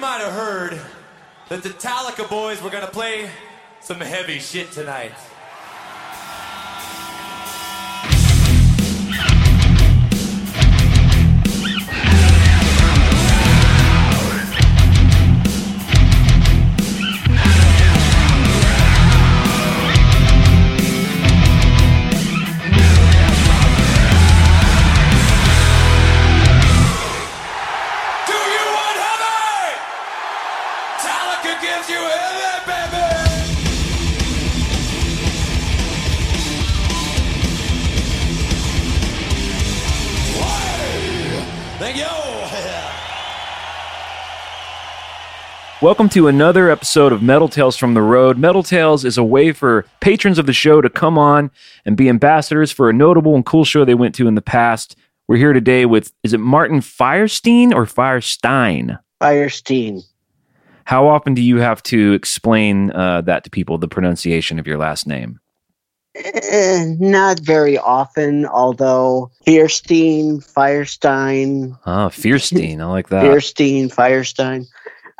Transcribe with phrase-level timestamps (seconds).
[0.00, 0.80] might have heard
[1.50, 3.28] that the Metallica boys were gonna play
[3.82, 5.12] some heavy shit tonight.
[45.82, 48.36] Welcome to another episode of Metal Tales from the Road.
[48.36, 51.50] Metal Tales is a way for patrons of the show to come on
[51.86, 54.94] and be ambassadors for a notable and cool show they went to in the past.
[55.26, 58.98] We're here today with, is it Martin Firestein or Firestein?
[59.22, 60.02] Firestein.
[60.84, 64.76] How often do you have to explain uh, that to people, the pronunciation of your
[64.76, 65.40] last name?
[66.14, 72.80] Eh, not very often, although Fierstein, Firestein, Ah, Fierstein.
[72.80, 73.24] I like that.
[73.24, 74.66] Fierstein, Firestein.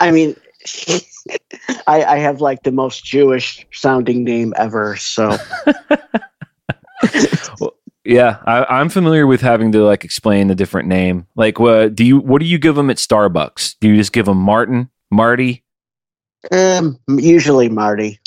[0.00, 0.34] I mean,
[1.86, 4.96] I, I have like the most Jewish sounding name ever.
[4.96, 5.36] So
[8.04, 11.26] Yeah, I, I'm familiar with having to like explain a different name.
[11.36, 12.18] Like, what do you?
[12.18, 13.76] What do you give them at Starbucks?
[13.80, 15.64] Do you just give them Martin, Marty,
[16.50, 18.18] um, usually Marty.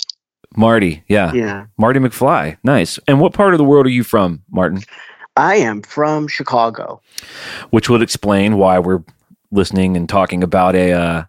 [0.56, 1.04] Marty?
[1.08, 1.66] Yeah, Yeah.
[1.80, 2.58] Marty McFly.
[2.64, 3.00] Nice.
[3.08, 4.84] And what part of the world are you from, Martin?
[5.36, 7.02] I am from Chicago.
[7.72, 9.04] Which would explain why we're
[9.52, 11.24] listening and talking about a uh,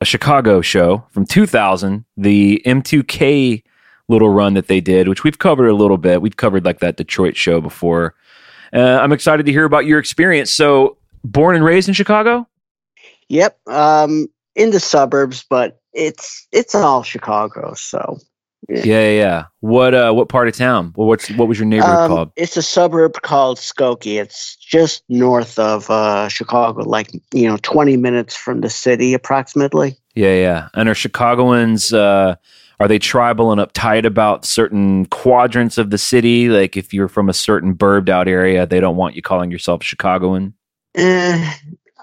[0.00, 3.62] a Chicago show from 2000, the M2K
[4.08, 6.22] little run that they did, which we've covered a little bit.
[6.22, 8.14] We've covered like that Detroit show before.
[8.72, 10.50] Uh, I'm excited to hear about your experience.
[10.50, 12.46] So, born and raised in Chicago?
[13.28, 13.58] Yep.
[13.68, 17.74] Um, in the suburbs, but it's it's all Chicago.
[17.74, 18.18] So
[18.68, 19.10] Yeah, yeah.
[19.10, 19.44] yeah.
[19.60, 20.92] What uh, what part of town?
[20.96, 22.32] Well, what's what was your neighborhood Um, called?
[22.36, 24.20] It's a suburb called Skokie.
[24.20, 29.96] It's just north of uh, Chicago, like you know, twenty minutes from the city, approximately.
[30.14, 30.68] Yeah, yeah.
[30.74, 32.36] And are Chicagoans uh
[32.80, 36.48] are they tribal and uptight about certain quadrants of the city?
[36.48, 39.82] Like if you're from a certain burbed out area, they don't want you calling yourself
[39.82, 40.54] a Chicagoan.
[40.94, 41.52] Eh,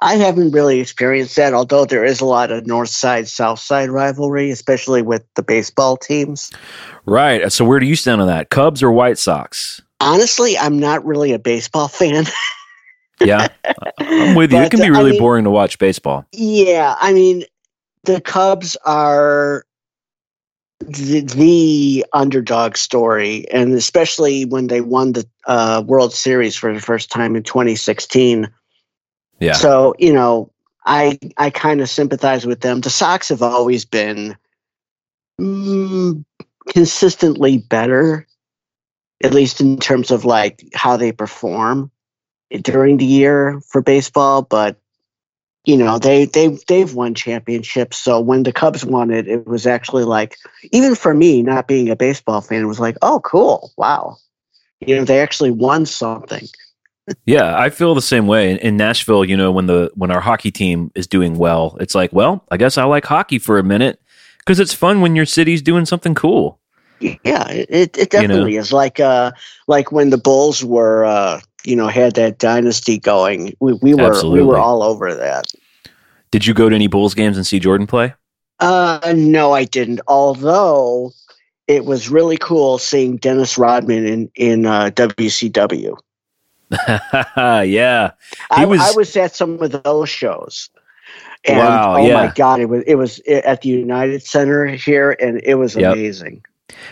[0.02, 3.90] I haven't really experienced that, although there is a lot of North Side South Side
[3.90, 6.52] rivalry, especially with the baseball teams.
[7.06, 7.52] Right.
[7.52, 8.50] So where do you stand on that?
[8.50, 9.82] Cubs or White Sox?
[10.00, 12.26] Honestly, I'm not really a baseball fan.
[13.20, 13.48] Yeah.
[14.00, 14.60] I'm with you.
[14.60, 16.26] It can be uh, I really mean- boring to watch baseball.
[16.32, 17.44] Yeah, I mean,
[18.04, 19.66] the Cubs are
[20.80, 26.80] the, the underdog story, and especially when they won the uh, World Series for the
[26.80, 28.48] first time in 2016.
[29.40, 29.54] Yeah.
[29.54, 30.52] So you know,
[30.86, 32.82] I I kind of sympathize with them.
[32.82, 34.36] The Sox have always been
[35.40, 36.24] mm,
[36.70, 38.28] consistently better,
[39.24, 41.92] at least in terms of like how they perform
[42.62, 44.78] during the year for baseball, but
[45.68, 49.68] you know they they they've won championships so when the cubs won it it was
[49.68, 50.38] actually like
[50.72, 54.16] even for me not being a baseball fan it was like oh cool wow
[54.80, 56.48] you know they actually won something
[57.26, 58.52] Yeah, I feel the same way.
[58.52, 61.96] In, in Nashville, you know, when the when our hockey team is doing well, it's
[61.96, 64.02] like, well, I guess I like hockey for a minute
[64.40, 66.60] because it's fun when your city's doing something cool.
[67.00, 68.28] yeah it, it, it You know?
[68.28, 69.32] definitely is like uh
[69.68, 74.28] like when the bulls were uh you know had that dynasty going we, we were
[74.28, 75.46] we were all over that
[76.32, 78.16] Did you go to any Bulls games and see Jordan play?
[78.60, 81.12] uh no i didn't although
[81.68, 85.96] it was really cool seeing dennis rodman in in uh wcw
[87.38, 88.12] yeah.
[88.52, 90.70] I, was- I was at some of those shows.
[91.46, 95.40] And Wow, oh my god, it was it was at the United Center here and
[95.44, 95.94] it was Yep.
[95.94, 96.44] amazing.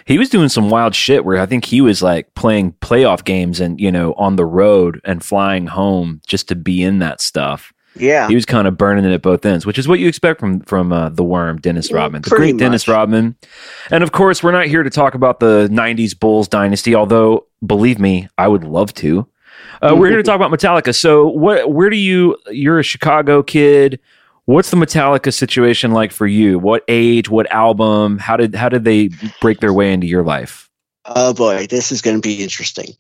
[0.06, 3.60] He was doing some wild shit where I think he was like playing playoff games
[3.60, 7.74] and, you know, on the road and flying home just to be in that stuff.
[7.98, 8.28] Yeah.
[8.30, 10.62] He was kind of burning it at both ends, which is what you expect from
[10.62, 12.94] from uh, the worm, Dennis Yeah, Rodman, the pretty great Dennis much.
[12.94, 13.36] Rodman.
[13.92, 18.00] And of course, we're not here to talk about the '90s Bulls dynasty, although believe
[18.00, 19.28] me, I would love to.
[19.82, 20.96] Uh, we're here to talk about Metallica.
[20.96, 21.72] So, what?
[21.72, 22.38] Where do you?
[22.50, 24.00] You're a Chicago kid.
[24.46, 26.60] What's the Metallica situation like for you?
[26.60, 27.30] What age?
[27.30, 28.20] What album?
[28.20, 29.10] How did how did they
[29.42, 30.70] break their way into your life?
[31.06, 32.94] Oh boy, this is going to be interesting.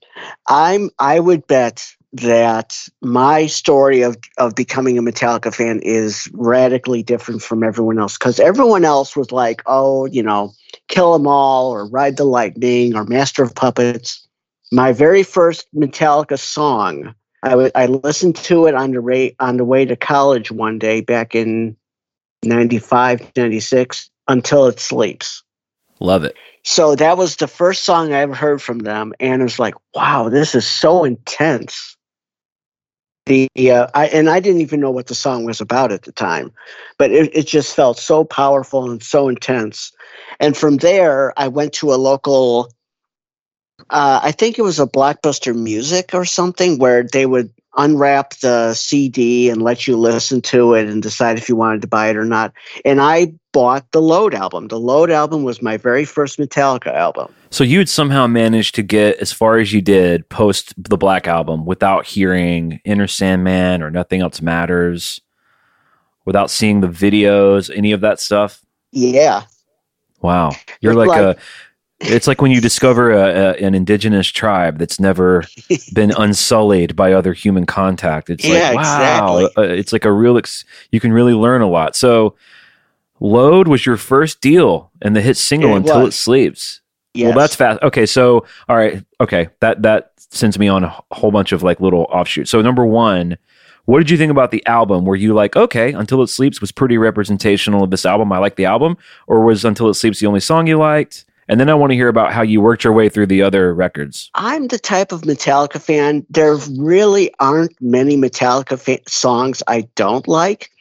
[0.47, 7.03] I'm I would bet that my story of of becoming a Metallica fan is radically
[7.03, 10.51] different from everyone else cuz everyone else was like, "Oh, you know,
[10.87, 14.24] Kill 'Em All or Ride the Lightning or Master of Puppets."
[14.71, 17.13] My very first Metallica song,
[17.43, 21.01] I I listened to it on the ra- on the way to college one day
[21.01, 21.77] back in
[22.43, 25.43] 95, 96, Until It Sleeps.
[25.99, 26.35] Love it.
[26.63, 29.75] So that was the first song I ever heard from them, and it was like,
[29.93, 31.95] wow, this is so intense.
[33.27, 36.11] The uh, I and I didn't even know what the song was about at the
[36.11, 36.51] time,
[36.97, 39.91] but it, it just felt so powerful and so intense.
[40.39, 42.71] And from there, I went to a local.
[43.89, 48.73] Uh, I think it was a Blockbuster Music or something where they would unwrap the
[48.73, 52.15] CD and let you listen to it and decide if you wanted to buy it
[52.15, 52.53] or not.
[52.83, 54.69] And I bought the Load album.
[54.69, 57.33] The Load album was my very first Metallica album.
[57.49, 61.27] So you had somehow managed to get as far as you did post the Black
[61.27, 65.21] album without hearing Enter Sandman or Nothing Else Matters,
[66.25, 68.61] without seeing the videos, any of that stuff.
[68.91, 69.43] Yeah.
[70.21, 71.37] Wow, you're like, like a
[71.99, 75.43] it's like when you discover a, a, an indigenous tribe that's never
[75.93, 78.29] been unsullied by other human contact.
[78.29, 79.63] It's yeah, like wow, exactly.
[79.63, 80.37] uh, it's like a real.
[80.37, 81.95] Ex- you can really learn a lot.
[81.95, 82.35] So,
[83.19, 86.13] "Load" was your first deal, and the hit single It "Until was.
[86.13, 86.81] It Sleeps."
[87.13, 87.27] Yes.
[87.29, 87.81] Well, that's fast.
[87.81, 91.79] Okay, so all right, okay, that that sends me on a whole bunch of like
[91.79, 92.51] little offshoots.
[92.51, 93.37] So number one,
[93.85, 95.05] what did you think about the album?
[95.05, 98.33] Were you like, okay, Until It Sleeps was pretty representational of this album.
[98.33, 98.97] I like the album,
[99.27, 101.23] or was Until It Sleeps the only song you liked?
[101.47, 103.73] And then I want to hear about how you worked your way through the other
[103.73, 104.31] records.
[104.33, 106.25] I'm the type of Metallica fan.
[106.29, 110.71] There really aren't many Metallica fa- songs I don't like.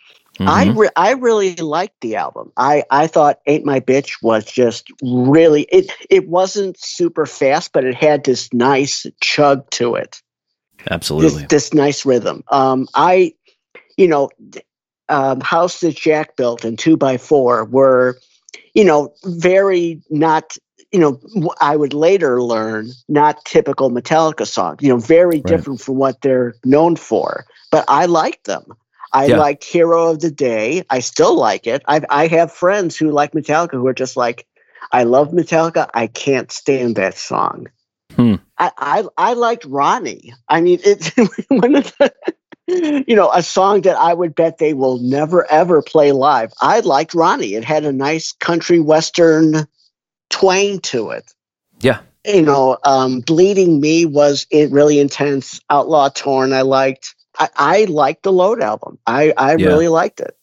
[0.40, 0.76] I Mhm.
[0.76, 2.50] re- I really liked the album.
[2.56, 5.92] I I thought "Ain't My Bitch" was just really it.
[6.10, 10.20] It wasn't super fast, but it had this nice chug to it.
[10.90, 11.46] Absolutely.
[11.48, 12.42] this nice rhythm.
[12.48, 13.32] Um, I,
[13.96, 14.28] you know,
[15.08, 18.18] um, House that Jack built and Two by Four were,
[18.74, 20.56] you know, very not.
[20.92, 24.78] You know, I would later learn not typical Metallica songs.
[24.80, 25.46] You know, very Right.
[25.46, 27.44] different from what they're known for.
[27.72, 28.64] But I liked them.
[29.12, 29.38] I Yeah.
[29.38, 30.84] liked Hero of the Day.
[30.90, 31.82] I still like it.
[31.88, 34.46] I I have friends who like Metallica who are just like,
[34.92, 35.88] I love Metallica.
[35.94, 37.66] I can't stand that song.
[38.14, 38.34] Hmm.
[38.58, 40.32] I, I I liked Ronnie.
[40.48, 41.10] I mean, it's
[41.48, 42.12] one of the,
[42.66, 46.52] you know, a song that I would bet they will never ever play live.
[46.60, 47.54] I liked Ronnie.
[47.54, 49.66] It had a nice country western
[50.30, 51.32] twang to it.
[51.80, 52.00] Yeah.
[52.26, 55.60] You know, um, Bleeding Me was it really intense.
[55.68, 57.14] Outlaw Torn, I liked.
[57.38, 58.98] I, I liked the Load album.
[59.06, 59.66] I I Yeah.
[59.66, 60.36] really liked it.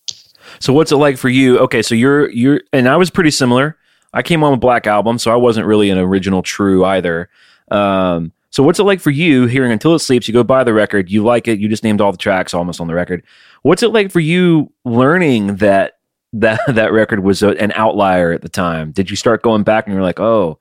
[0.59, 1.57] So what's it like for you?
[1.59, 3.77] Okay, so you're you're and I was pretty similar.
[4.13, 7.29] I came on with Black Album, so I wasn't really an original true either.
[7.71, 10.27] Um, so what's it like for you hearing Until It Sleeps?
[10.27, 12.81] You go buy the record, you like it, you just named all the tracks almost
[12.81, 13.23] on the record.
[13.63, 15.93] What's it like for you learning that
[16.33, 18.91] that that record was a, an outlier at the time?
[18.91, 20.59] Did you start going back and you're like, oh,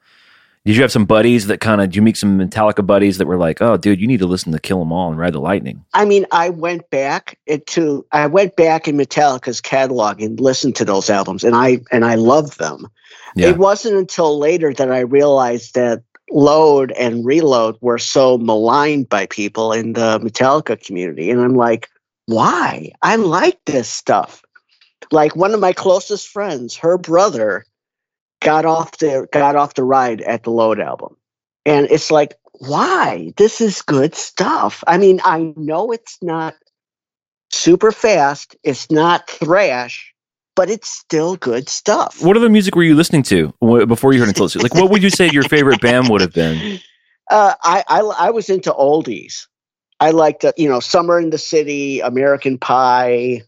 [0.64, 3.26] did you have some buddies that kind of did you meet some Metallica buddies that
[3.26, 5.40] were like, oh, dude, you need to listen to Kill 'Em All and Ride the
[5.40, 5.84] Lightning?
[5.93, 10.84] I mean, I went back to I went back in Metallica's catalog and listened to
[10.84, 12.86] those albums, and I and I loved them.
[13.34, 13.48] Yeah.
[13.48, 19.27] It wasn't until later that I realized that Load and Reload were so maligned by
[19.27, 21.88] people in the Metallica community, and I'm like,
[22.27, 22.93] why?
[23.03, 24.43] I like this stuff.
[25.11, 27.65] Like one of my closest friends, her brother
[28.41, 31.17] got off the got off the ride at the Load album,
[31.67, 33.32] and it's like, why?
[33.37, 34.85] This is good stuff.
[34.87, 36.55] I mean, I know it's not
[37.50, 40.15] super fast, it's not thrash,
[40.60, 42.22] but it's still good stuff.
[42.22, 43.50] What other music were you listening to
[43.86, 44.56] before you heard Sleeps?
[44.56, 46.79] Like, what would you say your favorite band would have been?
[47.31, 49.46] Uh, I, I I was into oldies.
[50.00, 53.43] I liked uh, you know Summer in the City, American Pie,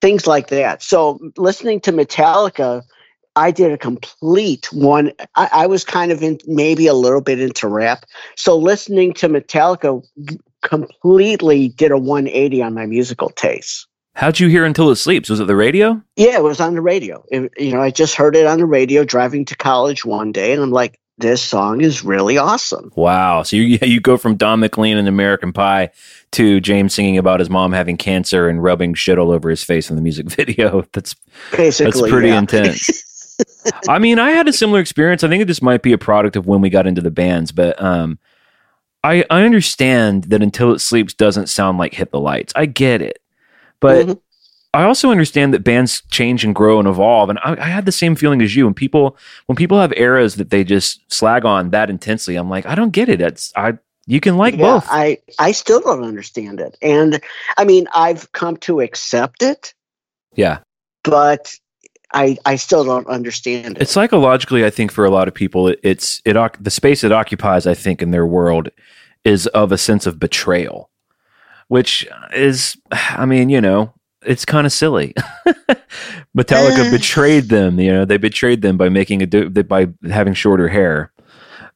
[0.00, 0.84] things like that.
[0.84, 2.84] So listening to Metallica,
[3.34, 5.10] I did a complete one.
[5.34, 8.04] I, I was kind of in maybe a little bit into rap.
[8.36, 10.00] So listening to Metallica
[10.62, 13.88] completely did a 180 on my musical taste.
[14.14, 15.28] How'd you hear Until It Sleeps?
[15.28, 16.00] Was it the radio?
[16.16, 17.24] Yeah, it was on the radio.
[17.30, 20.52] It- you know, I just heard it on the radio driving to college one day,
[20.52, 22.90] and I'm like, this song is really awesome.
[22.96, 23.42] Wow.
[23.44, 25.90] So you you go from Don McLean and American Pie
[26.32, 29.90] to James singing about his mom having cancer and rubbing shit all over his face
[29.90, 30.84] in the music video.
[30.92, 31.14] That's
[31.56, 32.38] Basically, that's pretty yeah.
[32.38, 33.36] intense.
[33.88, 35.22] I mean, I had a similar experience.
[35.24, 37.80] I think this might be a product of when we got into the bands, but
[37.82, 38.18] um,
[39.04, 42.52] I I understand that Until It Sleeps doesn't sound like Hit the Lights.
[42.56, 43.18] I get it,
[43.80, 44.20] but Mhm.
[44.72, 47.92] I also understand that bands change and grow and evolve, and I, I had the
[47.92, 48.64] same feeling as you.
[48.64, 49.16] When people
[49.46, 52.90] when people have eras that they just slag on that intensely, I'm like, I don't
[52.90, 53.20] get it.
[53.20, 53.74] It's I
[54.06, 54.86] you can like Yeah, both.
[54.90, 57.20] I I still don't understand it, and
[57.56, 59.74] I mean I've come to accept it,
[60.34, 60.58] yeah,
[61.04, 61.54] but
[62.12, 63.82] I I still don't understand it.
[63.82, 64.64] it's psychologically.
[64.64, 67.66] I think for a lot of people, it, it's it the space it occupies.
[67.66, 68.70] I think in their world
[69.24, 70.90] is of a sense of betrayal,
[71.68, 73.92] which is, I mean, you know.
[74.26, 75.14] it's kind of silly.
[76.36, 76.90] Metallica Eh.
[76.90, 77.78] betrayed them.
[77.78, 81.12] You know, they betrayed them by making a di- by having shorter hair.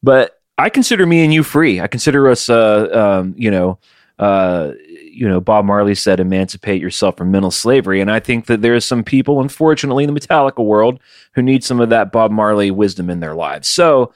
[0.03, 1.81] But I consider me and you free.
[1.81, 2.89] I consider us, uh,
[3.21, 3.79] um, you know,
[4.19, 4.73] uh,
[5.13, 8.75] you know, Bob Marley said, "Emancipate yourself from mental slavery." And I think that there
[8.75, 10.99] are some people, unfortunately, in the Metallica world,
[11.35, 13.69] who need some of that Bob Marley wisdom in their lives.
[13.69, 14.13] So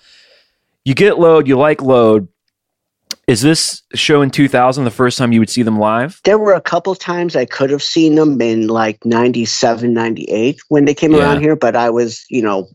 [0.84, 2.26] you get load, you like load.
[3.28, 6.20] Is this show in 2000 the first time you would see them live?
[6.24, 10.86] There were a couple times I could have seen them in like 97, 98 when
[10.86, 11.20] they came Yeah.
[11.20, 12.68] around here, but I was, you know,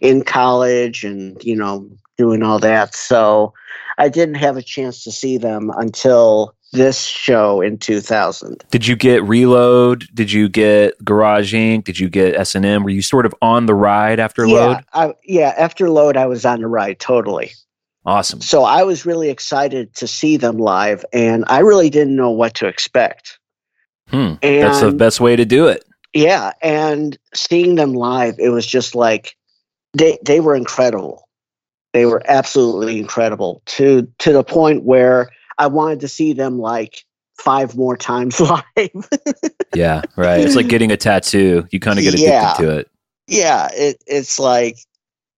[0.00, 2.94] in college and, you know, doing all that.
[2.94, 3.52] So
[3.98, 8.64] I didn't have a chance to see them until this show in 2000.
[8.70, 10.08] Did you get Reload?
[10.14, 11.84] Did you get Garage Inc?
[11.84, 12.84] Did you get S and M?
[12.84, 14.76] Were you sort of on the ride after Load?
[14.76, 17.50] Yeah, I, yeah, after Load, I was on the ride totally.
[18.06, 18.40] Awesome.
[18.40, 22.54] So I was really excited to see them live, and I really didn't know what
[22.54, 23.38] to expect.
[24.08, 24.34] Hmm.
[24.42, 25.84] And That's the best way to do it.
[26.14, 29.36] yeah, and seeing them live, it was just like
[29.92, 31.28] they they were incredible.
[31.92, 35.28] They were absolutely incredible to to the point where
[35.58, 37.04] I wanted to see them like
[37.38, 39.08] five more times live.
[39.74, 40.40] Yeah, right.
[40.40, 41.66] It's like getting a tattoo.
[41.70, 42.54] You kind of get addicted Yeah.
[42.54, 42.90] to it.
[43.28, 44.78] yeah, it, it's like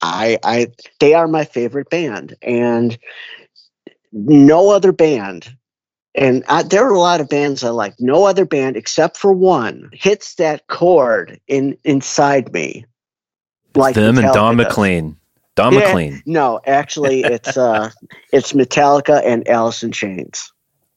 [0.02, 0.68] I I
[1.00, 2.98] they are my favorite band, and
[4.12, 5.56] no other band.
[6.14, 7.94] And I, there are a lot of bands I like.
[7.98, 12.84] No other band except for one hits that chord in inside me.
[13.74, 14.66] Like Them and Don does.
[14.66, 15.16] McLean.
[15.54, 15.80] Don Yeah.
[15.80, 16.22] McLean.
[16.26, 17.90] No, actually, it's uh,
[18.32, 20.52] it's Metallica and Alice in Chains.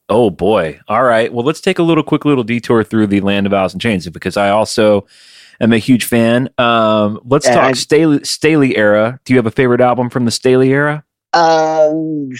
[0.08, 0.78] Oh boy.
[0.88, 1.32] All right.
[1.32, 4.08] Well, let's take a little quick little detour through the land of Alice in Chains
[4.08, 5.06] because I also
[5.60, 6.48] am a huge fan.
[6.58, 9.20] Um, let's And talk I- Staley, Staley era.
[9.24, 11.04] Do you have a favorite album from the Staley era?
[11.32, 12.30] Um,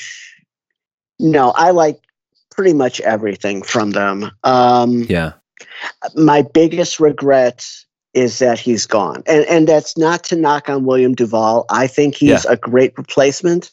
[1.18, 2.00] no, I like
[2.50, 4.30] pretty much everything from them.
[4.44, 5.32] Um, Yeah.
[6.14, 7.66] my biggest regret
[8.14, 11.66] is that he's gone, and and that's not to knock on William DuVall.
[11.68, 13.70] I think he's a great replacement.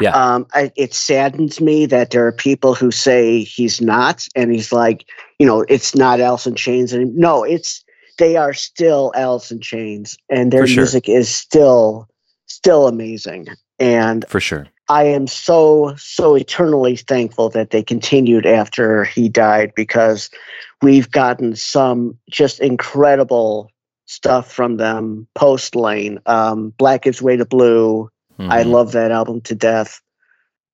[0.00, 0.10] Yeah.
[0.10, 4.70] Um, I, it saddens me that there are people who say he's not, and he's
[4.72, 5.04] like,
[5.40, 7.82] you know, it's not Alice in Chains, and no, it's
[8.18, 10.82] they are still Alice in Chains, and their sure.
[10.82, 12.08] music is still
[12.46, 13.46] still amazing.
[13.78, 14.66] And For sure.
[14.88, 20.30] I am so so eternally thankful that they continued after he died because
[20.82, 23.70] we've gotten some just incredible
[24.06, 26.18] stuff from them post Lane.
[26.26, 28.10] Um, Black Gives Way to Blue.
[28.40, 28.70] I Mhm.
[28.70, 30.00] love that album to death.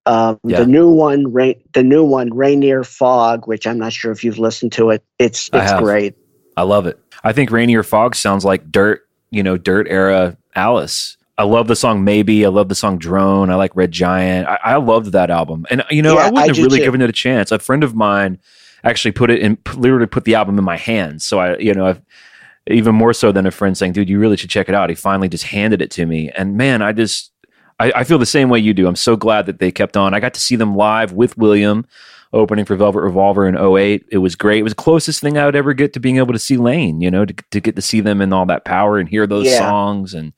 [0.06, 0.60] Um, Yeah.
[0.60, 4.38] The new one, Rain, the new one, Rainier Fog, which I'm not sure if you've
[4.38, 5.02] listened to it.
[5.18, 6.14] It's it's great.
[6.56, 6.98] I love it.
[7.22, 11.16] I think Rainier Fog sounds like dirt, you know, dirt era Alice.
[11.36, 12.46] I love the song Maybe.
[12.46, 13.50] I love the song Drone.
[13.50, 14.46] I like Red Giant.
[14.46, 15.66] I, I loved that album.
[15.68, 16.84] And, you know, Yeah, I wouldn't I have really too.
[16.84, 17.50] given it a chance.
[17.50, 18.38] A friend of mine
[18.84, 21.24] actually put it in, literally put the album in my hands.
[21.24, 22.02] So I, you know, I've,
[22.68, 24.88] even more so than a friend saying, dude, you really should check it out.
[24.90, 26.30] He finally just handed it to me.
[26.30, 27.32] And man, I just,
[27.80, 28.86] I, I feel the same way you do.
[28.86, 30.14] I'm so glad that they kept on.
[30.14, 31.86] I got to see them live with William
[32.32, 34.04] opening for Velvet Revolver in 08.
[34.10, 34.58] It was great.
[34.58, 37.00] It was the closest thing I would ever get to being able to see Lane,
[37.00, 39.46] you know, to, to get to see them in all that power and hear those
[39.46, 39.58] Yeah.
[39.58, 40.14] songs.
[40.14, 40.32] And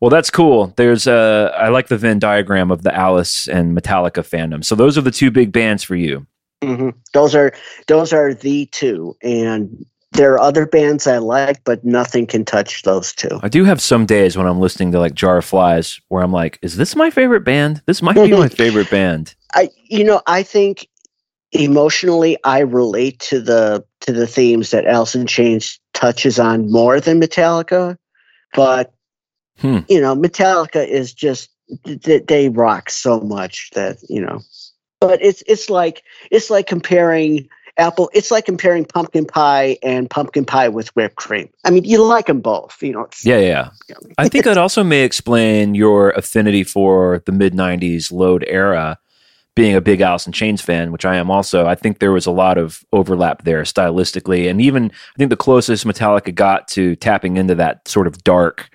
[0.00, 0.74] well, that's cool.
[0.76, 4.64] There's uh, I like the Venn diagram of the Alice and Metallica fandom.
[4.64, 6.26] So those are the two big bands for you.
[6.62, 7.52] hmm Those are
[7.88, 12.82] those are the two, and there are other bands I like, but nothing can touch
[12.82, 13.40] those two.
[13.42, 16.32] I do have some days when I'm listening to like Jar of Flies where I'm
[16.32, 17.82] like, is this my favorite band?
[17.86, 19.34] This might be my favorite band.
[19.54, 20.88] I you know I think
[21.52, 27.00] emotionally I relate to the to the themes that Alice in Chains touches on more
[27.00, 27.96] than Metallica,
[28.54, 28.92] but
[29.58, 29.78] Hmm.
[29.88, 31.48] you know Metallica is just
[31.84, 34.40] th- they rock so much that you know.
[35.00, 38.10] But it's it's like it's like comparing apple.
[38.12, 41.48] It's like comparing pumpkin pie and pumpkin pie with whipped cream.
[41.64, 43.08] I mean, you like them both, you know.
[43.22, 43.70] Yeah, yeah.
[43.88, 43.96] yeah.
[44.18, 48.98] I think that also may explain your affinity for the mid 90s load era,
[49.54, 51.66] being a big Alice in Chains fan, which I am also.
[51.66, 54.48] I think there was a lot of overlap there stylistically.
[54.50, 58.70] And even, I think the closest Metallica got to tapping into that sort of dark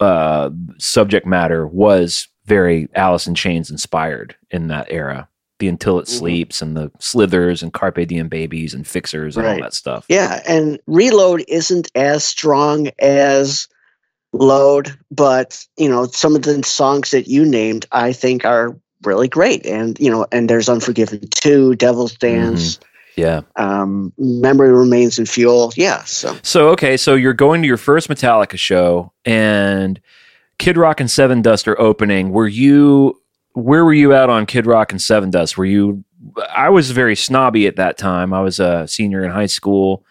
[0.00, 5.28] uh, subject matter was very Alice in Chains inspired in that era.
[5.62, 6.18] The Until It Mhm.
[6.18, 10.04] Sleeps and the Slithers and Carpe Diem Babies and Fixers and all that stuff.
[10.08, 13.68] Yeah, and Reload isn't as strong as
[14.32, 19.28] Load, but you know, some of the songs that you named I think are really
[19.28, 19.64] great.
[19.66, 22.80] And you know, and there's Unforgiven 2, Devil's Dance,
[23.14, 23.42] Yeah.
[23.54, 25.72] um, Memory Remains and Fuel.
[25.76, 30.00] Yeah, so So okay, so you're going to your first Metallica show, and
[30.58, 32.30] Kid Rock and Sevendust are opening.
[32.32, 33.18] Were you?
[33.54, 35.56] Where were you at on Kid Rock and Sevendust?
[35.56, 36.04] Were you?
[36.54, 38.32] I was very snobby at that time.
[38.32, 40.04] I was a senior in high school,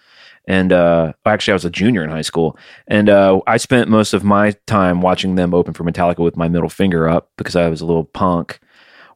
[0.47, 2.57] and uh, actually I was a junior in high school,
[2.87, 6.47] and uh, I spent most of my time watching them open for Metallica with my
[6.49, 8.59] middle finger up because I was a little punk.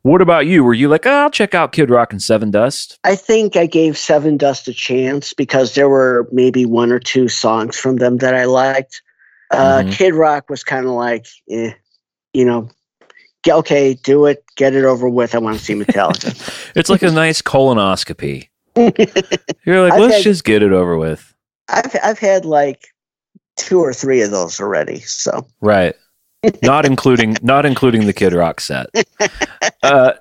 [0.04, 0.64] What about you?
[0.64, 3.00] Were you like, oh, I'll check out Kid Rock and Sevendust?
[3.04, 7.76] I think I gave Sevendust a chance because there were maybe one or two songs
[7.76, 9.02] from them that I liked.
[9.50, 9.92] Uh, Mhm.
[9.92, 11.72] Kid Rock was kind of like, eh,
[12.34, 12.70] you know,
[13.54, 15.36] okay, do it, get it over with.
[15.36, 16.34] I want to see Metallica.
[16.76, 18.50] It's like a nice colonoscopy.
[18.76, 21.34] You're like, I've let's had- just get it over with.
[21.70, 22.88] I've I've had like
[23.58, 25.00] two or three of those already.
[25.00, 25.96] So Right.
[26.62, 28.88] Not including not including the Kid Rock set.
[29.82, 30.12] Uh,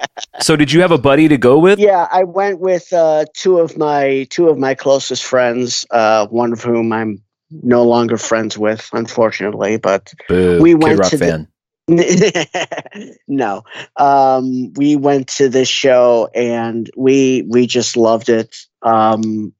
[0.40, 1.78] so did you have a buddy to go with?
[1.78, 5.84] yeah, I went with uh, two of my two of my closest friends.
[5.90, 7.22] Uh, one of whom I'm
[7.62, 9.76] no longer friends with, unfortunately.
[9.76, 11.48] But Boo, We Kid went Rock to the- fan.
[13.28, 13.62] no,
[13.96, 18.56] um, we went to this show and we we just loved it.
[18.82, 19.52] Um,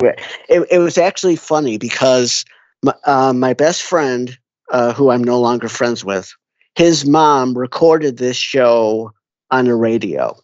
[0.00, 2.44] it, it was actually funny because
[2.82, 4.36] my, uh, my best friend,
[4.70, 6.32] uh, who I'm no longer friends with,
[6.74, 9.12] his mom recorded this show
[9.50, 10.36] on the radio.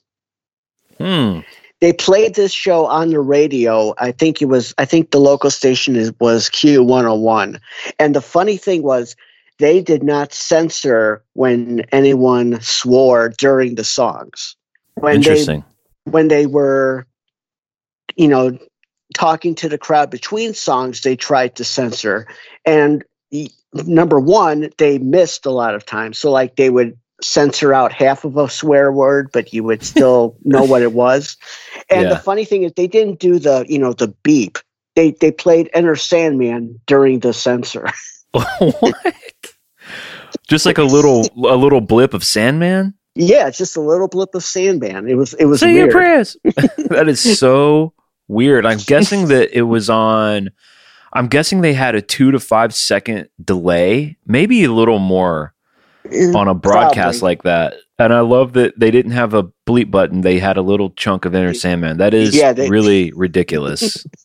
[0.98, 1.40] Hmm.
[1.80, 3.94] They played this show on the radio.
[3.98, 4.74] I think it was.
[4.76, 7.58] I think the local station is, was Q101.
[7.98, 9.16] And the funny thing was,
[9.60, 14.56] they did not censor when anyone swore during the songs.
[14.96, 15.64] When they Interesting.
[16.04, 17.06] when they were,
[18.16, 18.58] you know,
[19.14, 22.26] talking to the crowd between songs, they tried to censor.
[22.64, 23.04] And
[23.72, 26.18] number one, they missed a lot of times.
[26.18, 30.36] So like they would censor out half of a swear word, but you would still
[30.44, 31.36] know what it was.
[31.90, 32.08] And Yeah.
[32.08, 34.58] the funny thing is they didn't do the, you know, the beep.
[34.96, 37.86] They they played Enter Sandman during the censor.
[38.32, 38.94] what?
[40.48, 42.94] Just like a little a little blip of Sandman?
[43.16, 45.08] yeah, it's just a little blip of Sandman.
[45.08, 45.92] It was it was Say your weird.
[45.92, 46.36] prayers.
[46.44, 47.92] that is so
[48.28, 48.64] weird.
[48.66, 50.50] I'm guessing that it was on
[51.12, 55.52] I'm guessing they had a two to five second delay, maybe a little more
[56.06, 57.20] on a broadcast Probably.
[57.20, 57.74] like that.
[57.98, 60.22] And I love that they didn't have a bleep button.
[60.22, 61.98] They had a little chunk of Enter Sandman.
[61.98, 64.06] That is Yeah, they- really ridiculous.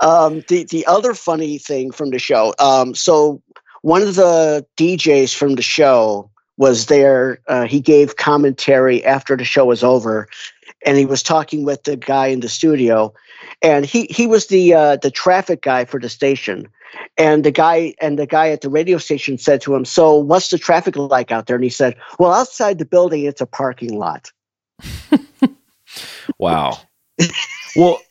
[0.00, 2.54] um, the the other funny thing from the show.
[2.58, 3.42] Um, so
[3.82, 7.40] one of the DJs from the show was there.
[7.46, 10.28] Uh, he gave commentary after the show was over,
[10.86, 13.12] and he was talking with the guy in the studio,
[13.60, 16.68] and he he was the uh, the traffic guy for the station.
[17.16, 20.50] And the guy and the guy at the radio station said to him, "So what's
[20.50, 23.94] the traffic like out there?" And he said, "Well, outside the building, it's a parking
[23.98, 24.30] lot."
[26.38, 26.78] wow.
[27.74, 28.02] Well,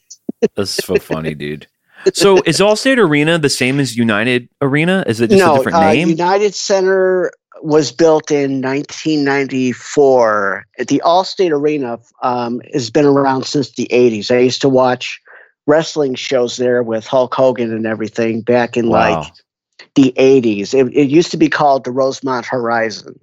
[0.55, 1.67] that's so funny, dude.
[2.13, 5.03] So is Allstate Arena the same as United Arena?
[5.07, 6.09] Is it just a different uh, name?
[6.09, 10.65] United Center was built in 1994.
[10.79, 14.31] The Allstate Arena um, has been around since the 80s.
[14.31, 15.19] I used to watch
[15.67, 19.21] wrestling shows there with Hulk Hogan and everything back in Wow.
[19.21, 19.33] like
[19.95, 20.73] the 80s.
[20.73, 23.19] It, it used to be called the Rosemont Horizon,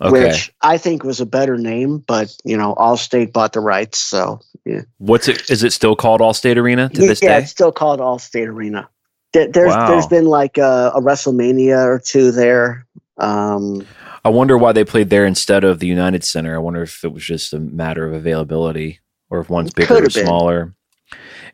[0.00, 0.28] okay.
[0.28, 4.40] which I think was a better name, but you know, Allstate bought the rights, so
[4.64, 4.82] yeah.
[4.98, 5.50] What's it?
[5.50, 7.42] Is it still called Allstate Arena to this yeah, day?
[7.42, 8.88] it's still called Allstate Arena.
[9.32, 9.88] There, there's Wow.
[9.88, 12.86] there's been like a, a WrestleMania or two there.
[13.16, 13.86] Um,
[14.24, 16.54] I wonder why they played there instead of the United Center.
[16.54, 20.10] I wonder if it was just a matter of availability or if one's bigger or
[20.10, 20.74] smaller.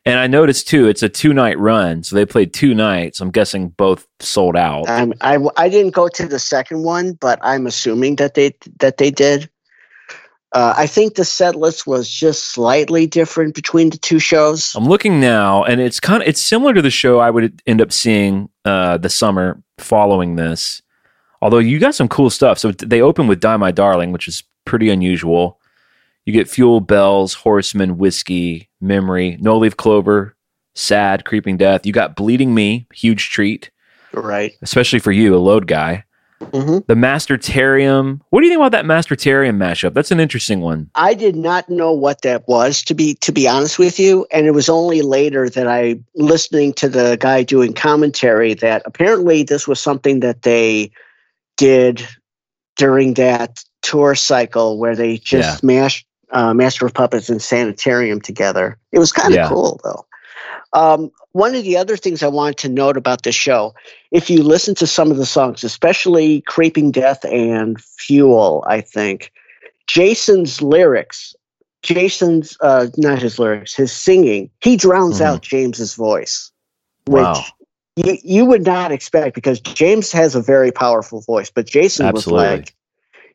[0.05, 2.05] And I noticed too, it's a two night run.
[2.05, 3.21] So they played two nights.
[3.21, 4.89] I'm guessing both sold out.
[4.89, 8.99] Um, I I didn't go to the second one, but I'm assuming that they that
[8.99, 9.51] they did.
[10.53, 14.75] Uh, I think the set list was just slightly different between the two shows.
[14.77, 17.83] I'm looking now, and it's kind of it's similar to the show I would end
[17.83, 20.83] up seeing uh, the summer following this.
[21.43, 22.59] Although you got some cool stuff.
[22.59, 25.61] So they open with "Die My Darling," which is pretty unusual.
[26.27, 30.35] You get "Fuel Bells," "Horseman," "Whiskey," "Memory," "No Leaf Clover,"
[30.75, 33.71] "Sad," "Creeping Death." You got "Bleeding Me," huge treat,
[34.13, 34.53] Right.
[34.61, 36.03] especially for you, a load guy.
[36.53, 38.21] hmm The Master Terrium.
[38.31, 39.95] What do you think about that Master Terrium mashup?
[39.95, 40.91] That's an interesting one.
[40.97, 44.47] I did not know what that was to be to be honest with you, and
[44.49, 49.69] it was only later that I listening to the guy doing commentary that apparently this
[49.69, 50.91] was something that they
[51.57, 52.07] did
[52.77, 58.79] during that tour cycle where they just mashed uh, Master of Puppets and Sanitarium together.
[58.93, 59.49] It was kind of Yeah.
[59.49, 60.07] cool though.
[60.73, 63.75] Um, one of the other things I wanted to note about this show,
[64.11, 69.33] if you listen to some of the songs, especially Creeping Death and Fuel, I think
[69.87, 71.35] Jason's lyrics,
[71.83, 75.25] Jason's uh, not his lyrics, his singing, he drowns Mhm.
[75.27, 76.51] out James's voice,
[77.07, 77.45] which Wow.
[77.97, 82.45] you, you would not expect because James has a very powerful voice, but Jason Absolutely.
[82.45, 82.75] was like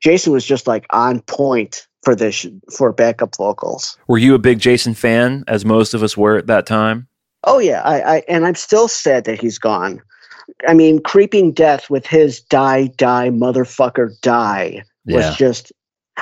[0.02, 3.98] Jason was just like on point for this for backup vocals.
[4.08, 7.08] Were you a big Jason fan, as most of us were at that time?
[7.44, 10.02] Oh yeah, I, I and I'm still sad that he's gone.
[10.68, 15.36] I mean, creeping death with his die, die, motherfucker, die was Yeah.
[15.36, 15.72] just.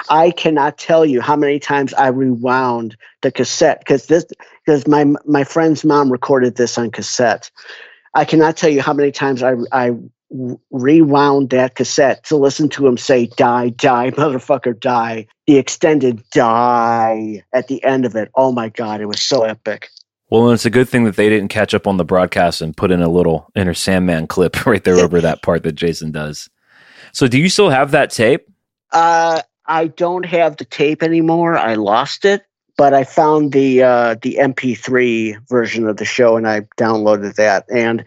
[0.10, 4.26] I cannot tell you how many times I rewound the cassette because this
[4.63, 7.50] because my my friend's mom recorded this on cassette.
[8.13, 9.92] I cannot tell you how many times I I
[10.72, 17.44] rewound that cassette to listen to him say "die, die, motherfucker, die." The extended "die"
[17.54, 18.30] at the end of it.
[18.36, 19.89] Oh my god, it was so epic.
[20.30, 22.78] Well, and it's a good thing that they didn't catch up on the broadcast and
[22.78, 26.50] put in a little Enter Sandman clip right there over that part that Jason does.
[27.12, 28.48] So, do you still have that tape?
[28.92, 31.58] Uh, I don't have the tape anymore.
[31.58, 32.44] I lost it,
[32.78, 37.65] but I found the uh, the MP3 version of the show and I downloaded that.
[37.72, 38.04] And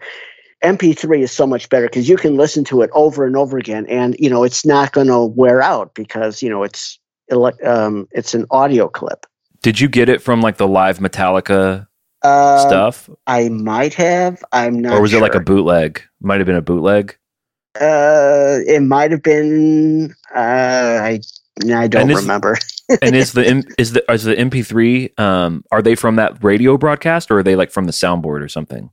[0.63, 3.85] MP3 is so much better because you can listen to it over and over again,
[3.87, 6.99] and you know it's not going to wear out because you know it's
[7.65, 9.25] um, it's an audio clip.
[9.61, 11.87] Did you get it from like the live Metallica
[12.21, 14.43] Uh, stuff, I might have.
[14.51, 14.93] I'm not.
[14.97, 16.01] or was it like a bootleg?
[16.21, 17.17] Might have been a bootleg.
[17.79, 20.13] Uh, it might have been.
[20.33, 21.19] Uh, I
[21.73, 22.57] I don't And is- remember.
[23.01, 25.17] and is the is the is the MP3?
[25.19, 28.47] Um, are they from that radio broadcast, or are they like from the soundboard or
[28.49, 28.89] something?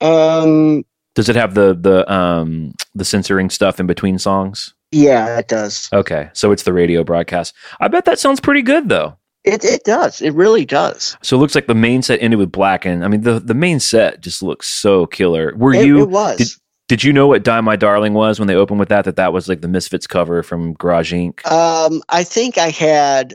[0.00, 4.74] Um, Does it have the the um the censoring stuff in between songs?
[4.92, 5.88] yeah, it does.
[5.92, 7.52] Okay, so it's the radio broadcast.
[7.80, 9.16] I bet that sounds pretty good though.
[9.44, 10.22] It it does.
[10.22, 11.16] It really does.
[11.22, 13.54] So it looks like the main set ended with black, and I mean the the
[13.54, 15.52] main set just looks so killer.
[15.56, 16.36] Were It, you it was.
[16.38, 16.48] did-
[16.86, 19.06] did you know what "Die My Darling" was when they opened with that?
[19.06, 21.44] That that was like the Misfits cover from Garage Inc.
[21.50, 23.34] um, I think I had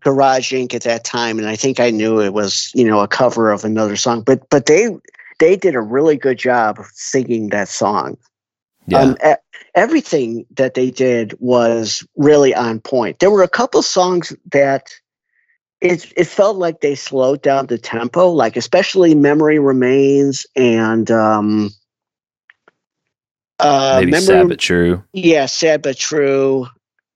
[0.00, 0.74] Garage Inc.
[0.74, 3.64] at that time, and I think I knew it was you know a cover of
[3.64, 4.20] another song.
[4.20, 4.88] But but they
[5.38, 8.16] they did a really good job of singing that song.
[8.86, 9.16] Yeah, Um,
[9.74, 13.18] everything that they did was really on point.
[13.18, 14.88] There were a couple songs that
[15.80, 21.70] it it felt like they slowed down the tempo, like especially "Memory Remains" and um,
[23.58, 25.02] uh, maybe Memory- sad but true.
[25.12, 26.66] yeah, sad but true,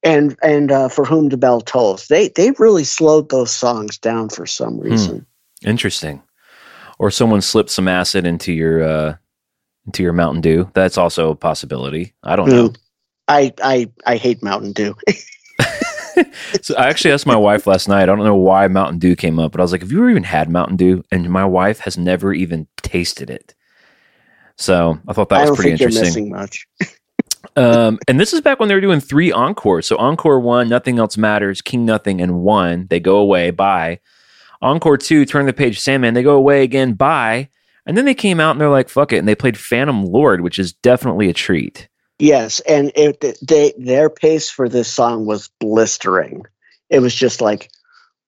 [0.02, 2.08] and and uh, for whom the bell tolls.
[2.08, 5.26] They they really slowed those songs down for some reason.
[5.64, 6.22] Interesting.
[6.98, 9.16] Or someone slipped some acid into your uh
[9.86, 10.70] into your Mountain Dew.
[10.74, 12.14] That's also a possibility.
[12.22, 12.68] I don't know.
[12.68, 12.76] Mm.
[13.28, 14.94] I I I hate Mountain Dew.
[16.62, 18.02] So I actually asked my wife last night.
[18.02, 20.10] I don't know why Mountain Dew came up, but I was like, "Have you ever
[20.10, 23.54] even had Mountain Dew?" And my wife has never even tasted it.
[24.56, 26.04] So I thought that I was pretty interesting.
[26.04, 26.66] missing much.
[27.56, 29.86] Um, and this is back when they were doing three encores.
[29.86, 32.86] So encore one, nothing else matters, King Nothing, and one.
[32.88, 33.50] They go away.
[33.50, 33.98] Bye.
[34.60, 36.14] Encore two, turn the page, Sandman.
[36.14, 36.94] They go away again.
[36.94, 37.48] Bye.
[37.86, 40.42] And then they came out and they're like, "Fuck it," and they played Phantom Lord,
[40.42, 41.88] which is definitely a treat.
[42.18, 46.44] Yes, and it they their pace for this song was blistering.
[46.90, 47.70] It was just like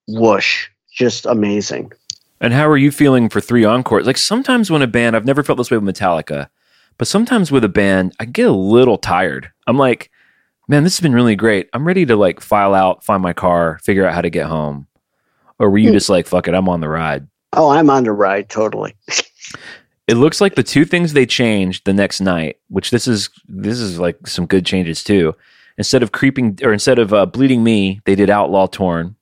[0.07, 1.93] whoosh, just amazing.
[2.41, 4.07] And how are you feeling for three encores?
[4.07, 6.49] Like sometimes when a band, I've never felt this way with Metallica,
[6.97, 9.51] but sometimes with a band, I get a little tired.
[9.67, 10.11] I'm like,
[10.69, 11.69] man, this has been really great.
[11.75, 14.87] I'm ready to like file out, find my car, figure out how to get home.
[15.61, 15.95] Or were you Hmm.
[15.95, 17.29] just like, fuck it, I'm on the ride?
[17.53, 18.97] Oh, I'm on the ride totally.
[20.09, 23.79] It looks like the two things they changed the next night, which this is this
[23.79, 25.37] is like some good changes too.
[25.79, 29.15] Instead of creeping or instead of uh, bleeding me, they did Outlaw Torn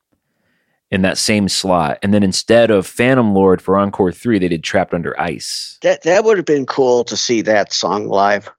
[0.90, 4.64] in that same slot, and then instead of Phantom Lord for Encore three, they did
[4.64, 5.76] Trapped Under Ice.
[5.82, 8.50] That that would have been cool to see that song live.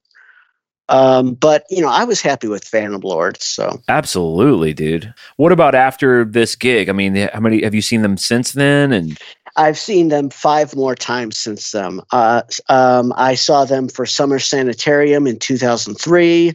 [0.89, 5.13] Um, but you know, I was happy with Phantom Lord, so Absolutely, dude.
[5.37, 6.89] What about after this gig?
[6.89, 8.91] I mean, how many have you seen them since then?
[8.91, 9.17] And
[9.55, 12.01] I've seen them five more times since then.
[12.11, 16.53] Uh, um, I saw them for Summer Sanitarium in 2003.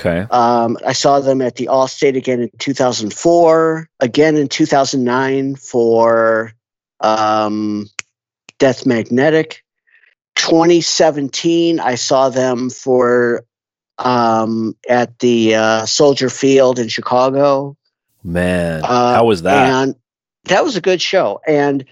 [0.00, 6.54] okay, Um, I saw them at the Allstate again in 2004, again in 2009 for
[7.00, 7.86] um,
[8.58, 9.62] Death Magnetic.
[10.36, 13.44] 2017, I saw them for
[13.98, 17.76] um, at the uh, Soldier Field in Chicago.
[18.22, 19.68] man, Uh, how was that?
[19.68, 19.94] And
[20.44, 21.84] that was a good show, and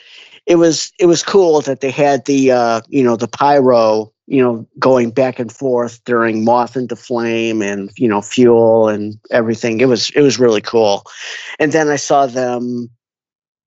[0.46, 4.42] it was it was cool that they had the uh, you know the pyro you
[4.42, 9.80] know going back and forth during Moth into Flame and you know Fuel and everything.
[9.80, 11.04] It was it was really cool,
[11.58, 12.90] and then I saw them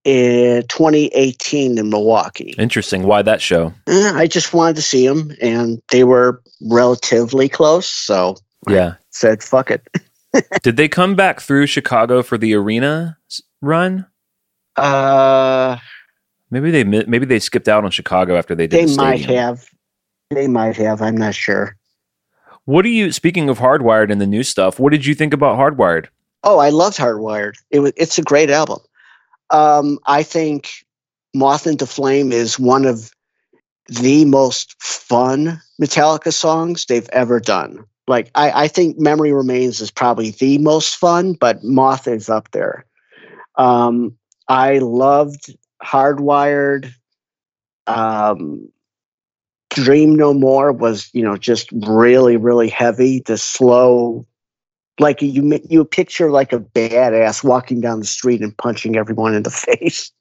[0.06, 2.54] in 2018 in Milwaukee.
[2.58, 3.04] Interesting.
[3.04, 3.74] Why that show?
[3.88, 8.38] Eh, I just wanted to see them, and they were relatively close, so
[8.70, 8.94] Yeah.
[9.10, 9.86] said fuck it.
[10.64, 13.18] Did they come back through Chicago for the arena
[13.62, 14.06] run?
[14.78, 15.78] Uh,
[16.52, 18.80] Maybe they maybe they skipped out on Chicago after they did.
[18.88, 19.66] they the might have.
[20.30, 21.02] They might have.
[21.02, 21.76] I'm not sure.
[22.66, 23.12] What do you?
[23.12, 26.08] Speaking of Hardwired and the new stuff, what did you think about Hardwired?
[26.44, 27.54] Oh, I loved Hardwired.
[27.72, 27.94] It was.
[27.98, 28.80] It's a great album.
[29.50, 30.70] Um, I think
[31.34, 33.12] Moth into Flame is one of
[33.88, 37.86] the most fun Metallica songs they've ever done.
[38.08, 42.52] Like I, I think Memory Remains is probably the most fun, but Moth is up
[42.52, 42.86] there.
[43.56, 46.94] Um, I loved Hardwired.
[47.88, 48.70] Um,
[49.70, 53.22] Dream No More was, you know, just really, really heavy.
[53.26, 54.26] The slow,
[55.00, 59.44] like you, you picture like a badass walking down the street and punching everyone in
[59.44, 60.12] the face.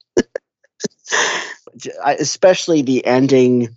[2.05, 3.69] Especially the ending,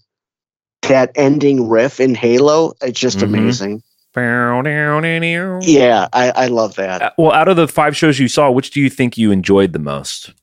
[0.84, 3.24] that ending riff in Halo, it's just Mhm.
[3.24, 3.84] amazing.
[5.62, 6.08] Yeah.
[6.14, 7.14] I, I love that.
[7.18, 9.80] Well, out of the five shows you saw, which do you think you enjoyed the
[9.80, 10.34] most?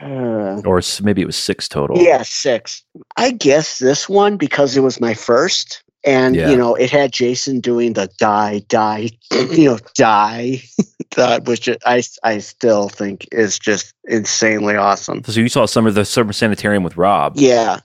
[0.00, 1.96] Uh, Or maybe it was six total.
[1.98, 2.82] Yeah, six.
[3.16, 6.50] I guess this one because it was my first, and Yeah.
[6.50, 9.10] you know it had Jason doing the die, die,
[9.50, 10.62] you know, die,
[11.16, 15.22] that which I I still think is just insanely awesome.
[15.24, 17.34] So you saw some of the Summer Sanitarium with Rob.
[17.36, 17.80] Yeah,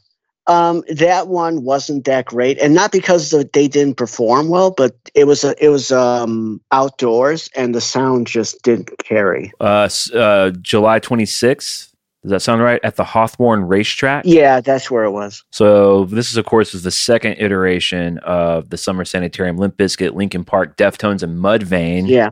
[0.47, 4.95] um, that one wasn't that great, and not because the, they didn't perform well, but
[5.13, 9.51] it was a, it was um outdoors, and the sound just didn't carry.
[9.59, 11.86] Uh, uh, July 26th.
[12.27, 12.81] Does that sound right?
[12.83, 14.25] At the Hawthorne Racetrack.
[14.25, 15.45] Yeah, that's where it was.
[15.49, 20.13] So this is, of course, is the second iteration of the Summer Sanitarium, Limp Bizkit,
[20.13, 22.05] Linkin Park, Deftones, and Mudvayne.
[22.05, 22.31] Yeah.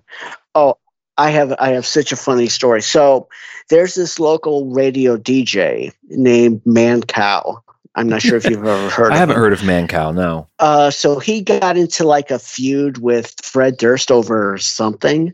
[0.53, 0.77] Oh,
[1.17, 2.81] I have I have such a funny story.
[2.81, 3.29] So
[3.69, 7.61] there's this local radio DJ named Mancow.
[7.95, 9.05] I'm not sure if you've ever heard.
[9.05, 9.13] Of Man.
[9.13, 9.41] I haven't him.
[9.41, 10.13] heard of Mancow.
[10.13, 10.49] No.
[10.59, 15.33] Uh, so he got into like a feud with Fred Durst over something.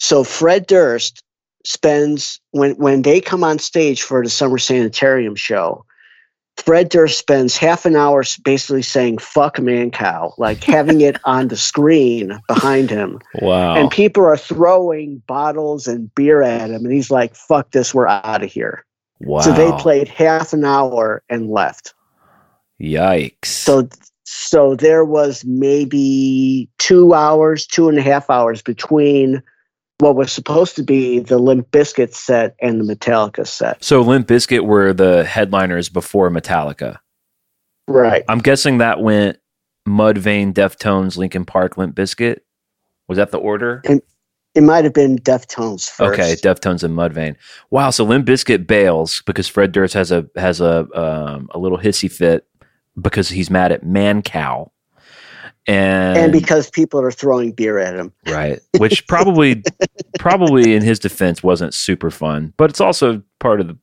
[0.00, 1.22] So Fred Durst
[1.64, 5.84] spends when when they come on stage for the Summer Sanitarium show.
[6.58, 11.56] Fred Durst spends half an hour basically saying "fuck Mancow like having it on the
[11.56, 13.74] screen behind him Wow.
[13.74, 18.06] and people are throwing bottles and beer at him and he's like fuck this we're
[18.06, 18.84] out of here
[19.20, 19.40] wow.
[19.40, 21.94] so they played half an hour and left
[22.80, 23.46] Yikes.
[23.46, 23.88] so
[24.24, 29.42] so there was maybe two hours two and a half hours between
[30.02, 34.26] what was supposed to be the Limp Bizkit set and the metallica set So Limp
[34.26, 36.98] Bizkit were the headliners before Metallica.
[37.86, 39.38] right I'm guessing that went
[39.88, 42.38] Mudvayne, Deftones, Linkin Park, Limp Bizkit.
[43.08, 43.82] Was that the order?
[43.84, 44.00] And
[44.54, 47.36] it might have been deftones first Okay, Deftones and Mudvayne.
[47.70, 51.78] Wow, so Limp Bizkit bails because Fred Durst has a has a um, a little
[51.78, 52.46] hissy fit
[53.00, 54.70] because he's mad at Mancow.
[55.66, 59.62] And, and because people are throwing beer at him right, which probably
[60.18, 63.78] probably in his defense wasn't super fun, but it's also part of the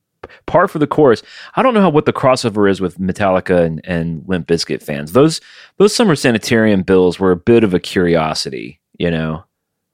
[0.46, 1.22] par for the course.
[1.56, 5.12] I don't know how what the crossover is with Metallica and, and Limp Bizkit fans.
[5.12, 5.40] Those
[5.78, 9.44] those summer sanitarium bills were a bit of a curiosity, you know.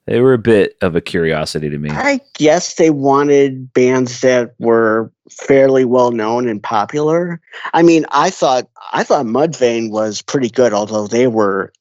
[0.06, 1.90] They were a bit of a curiosity to me.
[1.90, 7.40] I guess they wanted bands that were fairly well known and popular.
[7.74, 11.72] I mean, I thought I thought Mudvayne was pretty good, although they were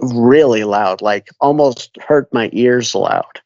[0.00, 3.40] really loud, like almost hurt my ears loud.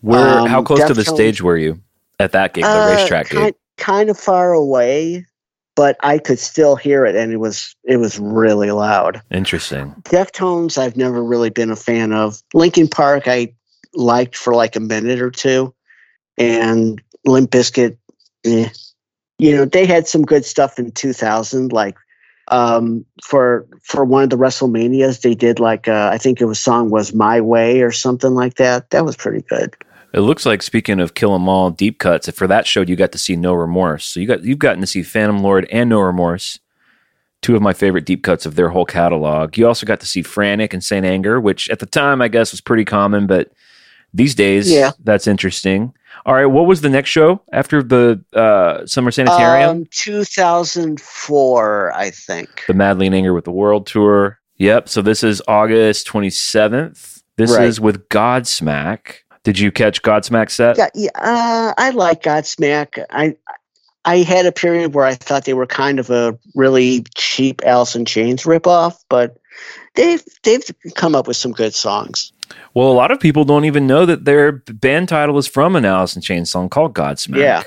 [0.00, 1.80] Where Um, how close to the stage were you
[2.18, 5.24] at that gig, the Uh, racetrack kind, kind of far away,
[5.76, 9.20] but I could still hear it, and it was it was really loud.
[9.30, 9.94] Interesting.
[10.02, 12.42] Deftones, I've never really been a fan of.
[12.54, 13.52] Linkin Park, I
[13.94, 15.72] liked for like a minute or two,
[16.36, 17.96] and Limp Bizkit,
[18.44, 18.68] eh.
[19.38, 21.72] you know, they had some good stuff in 2000.
[21.72, 21.96] Like
[22.48, 26.58] um, for for one of the WrestleManias, they did like uh, I think it was
[26.60, 28.90] song was My Way or something like that.
[28.90, 29.74] That was pretty good.
[30.12, 32.96] It looks like speaking of Kill 'Em All deep cuts, if for that show you
[32.96, 34.04] got to see No Remorse.
[34.04, 36.58] So you got you've gotten to see Phantom Lord and No Remorse,
[37.40, 39.56] two of my favorite deep cuts of their whole catalog.
[39.56, 42.50] You also got to see Frantic and Saint Anger, which at the time I guess
[42.52, 43.52] was pretty common, but
[44.12, 44.90] these days Yeah.
[45.02, 45.94] that's interesting.
[46.24, 49.70] All right, what was the next show after the uh, Summer Sanitarium?
[49.70, 52.64] Um, 2004, I think.
[52.66, 54.38] the Madly in Anger with the World Tour.
[54.58, 54.88] Yep.
[54.88, 57.22] So this is August 27th.
[57.36, 57.66] This Right.
[57.66, 59.16] is with Godsmack.
[59.42, 60.78] Did you catch Godsmack's set?
[60.78, 63.04] Yeah, yeah uh, I like Godsmack.
[63.10, 63.36] I
[64.04, 67.96] I had a period where I thought they were kind of a really cheap Alice
[67.96, 69.38] in Chains ripoff, but
[69.94, 70.62] they've they've
[70.94, 72.32] come up with some good songs.
[72.74, 75.84] Well, a lot of people don't even know that their band title is from an
[75.84, 77.38] Alice in Chains song called Godsmack.
[77.38, 77.62] Yeah.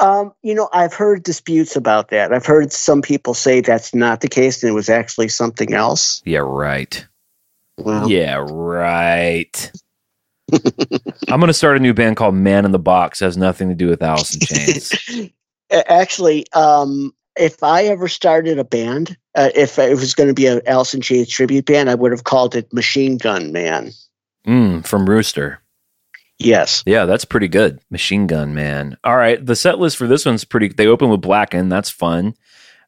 [0.00, 2.32] Um, you know, I've heard disputes about that.
[2.32, 6.22] I've heard some people say that's not the case and it was actually something else.
[6.24, 7.06] Yeah, right.
[7.78, 9.72] Well, Yeah, right.
[11.28, 13.22] I'm going to start a new band called Man in the Box.
[13.22, 15.32] It has nothing to do with Alice in Chains.
[15.88, 20.46] Actually, um, if I ever started a band, uh, if it was going to be
[20.46, 23.90] an in Chains tribute band, I would have called it Machine Gun Man.
[24.46, 25.60] mm, from Rooster.
[26.38, 26.82] Yes.
[26.86, 27.78] Yeah, that's pretty good.
[27.90, 28.96] Machine Gun Man.
[29.04, 30.68] All right, the set list for this one's pretty.
[30.68, 31.68] They open with Blacken.
[31.68, 32.28] That's fun.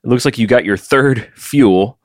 [0.02, 1.98] It looks like you got your third fuel.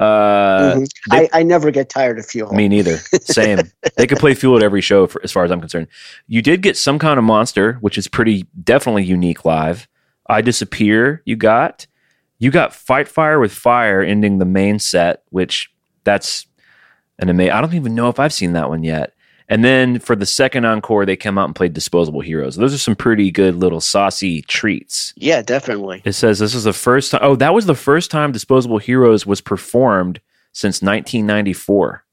[0.00, 0.88] Uh, Mhm.
[1.10, 2.52] they- I, I never get tired of fuel.
[2.52, 2.96] Me neither.
[3.22, 3.58] Same.
[3.96, 5.88] they could play fuel at every show, for, as far as I'm concerned.
[6.26, 9.86] You did get some kind of monster, which is pretty definitely unique live.
[10.28, 11.22] I disappear.
[11.24, 11.86] You got
[12.38, 15.70] you got fight fire with fire, ending the main set, which
[16.04, 16.46] that's
[17.18, 17.52] an amazing.
[17.52, 19.12] I don't even know if I've seen that one yet.
[19.48, 22.56] And then for the second encore, they come out and played Disposable Heroes.
[22.56, 25.12] Those are some pretty good little saucy treats.
[25.16, 26.00] yeah, definitely.
[26.04, 27.20] It says this is the first time.
[27.22, 30.20] Oh, that was the first time Disposable Heroes was performed
[30.52, 32.04] since 1994.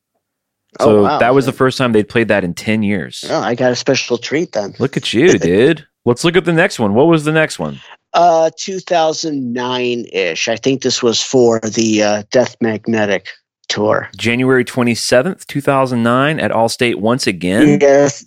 [0.81, 1.19] So Oh, wow.
[1.19, 3.23] that was the first time they'd played that in 10 years.
[3.29, 4.75] Oh, I got a special treat then.
[4.79, 5.87] Look at you, dude.
[6.05, 6.93] Let's look at the next one.
[6.93, 7.79] What was the next one?
[8.13, 10.47] Uh, 2009 ish.
[10.47, 13.27] I think this was for the uh, Death Magnetic
[13.67, 14.09] tour.
[14.17, 17.77] January 27th, 2009 at Allstate once again.
[17.79, 18.25] Yes,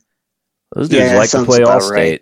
[0.75, 1.91] Those dudes Yeah, like to play Allstate.
[1.91, 2.21] right.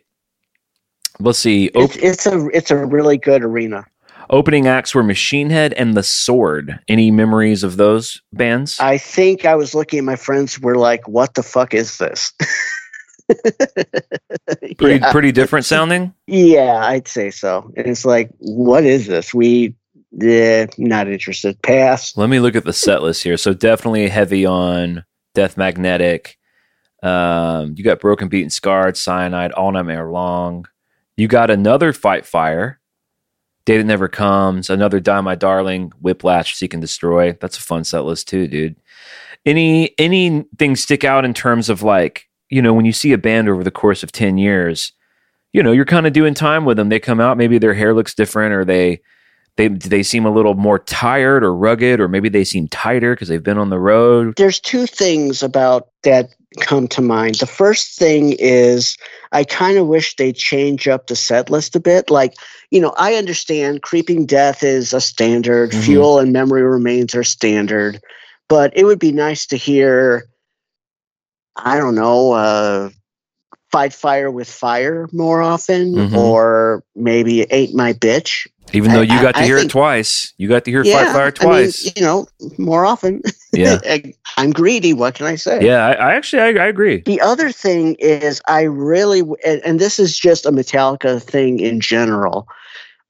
[1.18, 1.68] Let's see.
[1.74, 3.84] Op- it's, it's a it's a really good arena.
[4.30, 6.78] opening acts were Machine Head and The Sword.
[6.88, 8.80] Any memories of those bands?
[8.80, 12.32] I think I was looking at my friends were like, "What the fuck is this?"
[14.78, 16.12] pretty yeah, pretty different sounding.
[16.26, 17.72] yeah, I'd say so.
[17.76, 19.74] And it's like, "What is this?" We,
[20.20, 21.60] eh, not interested.
[21.62, 22.16] Pass.
[22.16, 23.36] Let me look at the set list here.
[23.36, 26.38] So definitely heavy on Death Magnetic.
[27.02, 30.66] Um, you got Broken Beat and Scarred, Cyanide, All Nightmare Long.
[31.16, 32.80] You got another Fight Fire,
[33.64, 37.36] Day That Never Comes, another Die My Darling, Whiplash, Seek and Destroy.
[37.40, 38.76] That's a fun set list too, dude.
[39.46, 43.48] Any anything stick out in terms of like, you know, when you see a band
[43.48, 44.92] over the course of 10 years,
[45.52, 46.88] you know, you're kind of doing time with them.
[46.88, 49.00] They come out, maybe their hair looks different or they
[49.56, 53.28] they they seem a little more tired or rugged or maybe they seem tighter because
[53.28, 54.34] they've been on the road.
[54.36, 57.36] There's two things about that come to mind.
[57.36, 58.96] The first thing is
[59.32, 62.10] I kind of wish they change up the set list a bit.
[62.10, 62.34] Like,
[62.70, 65.82] you know, I understand Creeping Death is a standard, Mhm.
[65.84, 68.00] Fuel and Memory Remains are standard,
[68.48, 70.26] but it would be nice to hear,
[71.56, 72.90] I don't know, uh,
[73.70, 76.16] Fight Fire with Fire more often, Mhm.
[76.16, 78.46] or maybe Ain't My Bitch.
[78.72, 80.32] Even though I- you I- got to hear think- it twice.
[80.38, 81.92] You got to hear Fight Fire I mean, twice.
[81.96, 82.26] you know,
[82.58, 83.22] more often.
[83.52, 83.78] yeah.
[84.36, 84.92] I'm greedy.
[84.92, 85.60] What can I say?
[85.64, 87.02] Yeah, I, I actually I, I agree.
[87.04, 91.80] The other thing is, I really, and, and this is just a Metallica thing in
[91.80, 92.48] general.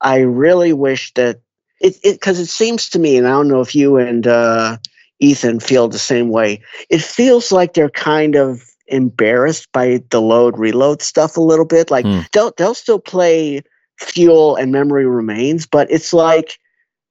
[0.01, 1.39] I really wish that
[1.79, 4.77] it, because it, seems to me, and I don't know if you and uh,
[5.21, 6.59] Ethan feel the same way.
[6.89, 11.89] It feels like they're kind of embarrassed by the load reload stuff a little bit.
[11.89, 12.21] Like Hmm.
[12.33, 13.61] they'll they'll still play
[13.99, 16.59] Fuel and Memory Remains, but it's like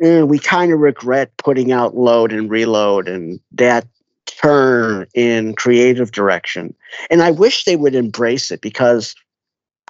[0.02, 3.86] eh, we kind of regret putting out load and reload and that
[4.26, 6.74] turn in creative direction.
[7.10, 9.14] And I wish they would embrace it because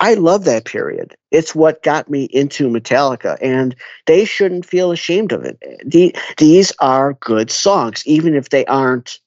[0.00, 1.14] I love that period.
[1.30, 5.58] It's what got me into Metallica, and they shouldn't feel ashamed of it.
[5.84, 9.18] The, these are good songs, even if they aren't,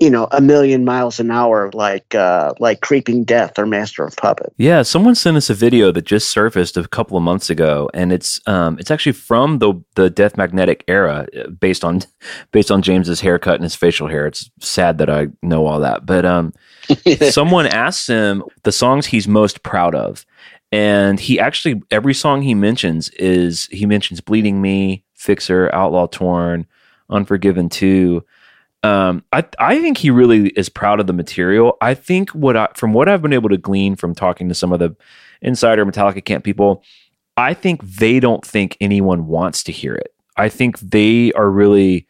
[0.00, 4.16] you know, a million miles an hour like uh, like Creeping Death or Master of
[4.16, 4.50] Puppet.
[4.56, 8.10] Yeah, someone sent us a video that just surfaced a couple of months ago, and
[8.10, 12.00] it's um it's actually from the the Death Magnetic era, uh, based on
[12.50, 14.26] based on James's haircut and his facial hair.
[14.26, 16.54] It's sad that I know all that, but um,
[17.30, 20.24] someone asked him the songs he's most proud of,
[20.72, 26.66] and he actually every song he mentions is he mentions Bleeding Me, Fixer, Outlaw Torn,
[27.10, 28.24] Unforgiven Two.
[28.82, 31.76] Um, I I think he really is proud of the material.
[31.80, 34.72] I think what I from what I've been able to glean from talking to some
[34.72, 34.96] of the
[35.42, 36.82] insider Metallica camp people,
[37.36, 40.14] I think they don't think anyone wants to hear it.
[40.36, 42.06] I think they are really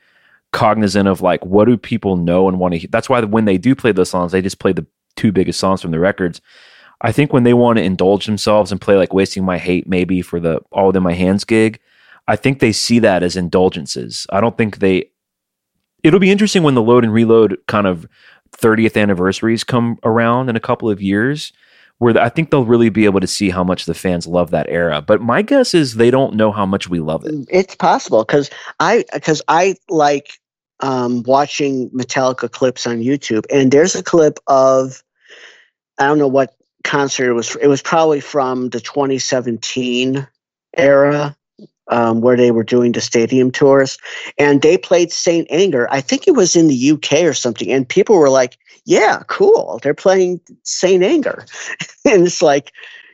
[0.53, 2.89] cognizant of like what do people know and want to hear.
[2.91, 5.83] That's why when they do play those songs, they just play the two biggest songs
[5.83, 6.41] from the records.
[7.01, 10.23] I think when they want to indulge themselves and play like "Wasting My Hate" maybe
[10.23, 11.81] for the "All Within My Hands" gig,
[12.29, 14.27] I think they see that as indulgences.
[14.31, 15.11] I don't think they.
[16.03, 18.07] It'll be interesting when the load and reload kind of
[18.53, 21.53] 30th anniversaries come around in a couple of years,
[21.99, 24.67] where I think they'll really be able to see how much the fans love that
[24.69, 25.03] era.
[25.03, 27.35] But my guess is they don't know how much we love it.
[27.51, 28.51] It's possible because
[28.81, 30.33] I because I like
[30.81, 35.03] um, watching Metallica clips on YouTube, and there's a clip of
[35.99, 36.55] I don't know what
[36.85, 37.57] concert it was.
[37.57, 40.27] It was probably from the 2017
[40.77, 41.37] era
[41.91, 43.99] um, where they were doing the stadium tours,
[44.39, 45.87] and they played Saint Anger.
[45.91, 49.79] I think it was in the UK or something, and people were like, "Yeah, cool,
[49.83, 51.45] they're playing Saint Anger,"
[52.05, 52.73] and it's like.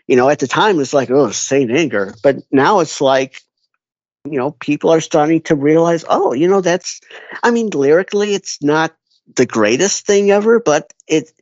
[0.09, 3.43] You know, at the time it's like, oh, Saint Anger, but now it's like,
[4.25, 7.01] you know, people are starting to realize, oh, you know, that's,
[7.43, 8.95] I mean, lyrically, it's not
[9.35, 11.33] the greatest thing ever, but it,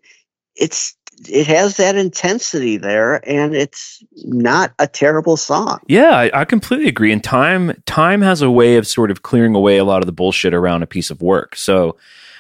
[0.57, 0.97] it's,
[1.29, 5.81] it has that intensity there, and it's not a terrible song.
[5.87, 7.13] Yeah, I, I completely agree.
[7.13, 10.13] And time time has a way of sort of clearing away a lot of the
[10.13, 11.57] bullshit around a piece of work.
[11.57, 11.97] So,